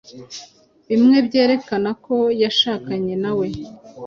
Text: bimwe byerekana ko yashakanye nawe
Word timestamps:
bimwe 0.89 1.17
byerekana 1.27 1.89
ko 2.05 2.15
yashakanye 2.41 3.13
nawe 3.23 3.47